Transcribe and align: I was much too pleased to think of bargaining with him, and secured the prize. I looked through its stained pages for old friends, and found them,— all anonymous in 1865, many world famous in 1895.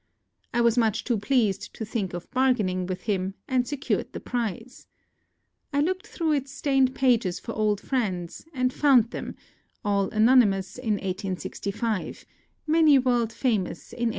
I 0.51 0.61
was 0.61 0.79
much 0.79 1.03
too 1.03 1.19
pleased 1.19 1.75
to 1.75 1.85
think 1.85 2.15
of 2.15 2.31
bargaining 2.31 2.87
with 2.87 3.03
him, 3.03 3.35
and 3.47 3.67
secured 3.67 4.13
the 4.13 4.19
prize. 4.19 4.87
I 5.71 5.79
looked 5.79 6.07
through 6.07 6.31
its 6.31 6.51
stained 6.51 6.95
pages 6.95 7.39
for 7.39 7.51
old 7.51 7.79
friends, 7.79 8.43
and 8.51 8.73
found 8.73 9.11
them,— 9.11 9.35
all 9.85 10.09
anonymous 10.09 10.79
in 10.79 10.93
1865, 10.93 12.25
many 12.65 12.97
world 12.97 13.31
famous 13.31 13.93
in 13.93 14.09
1895. 14.09 14.09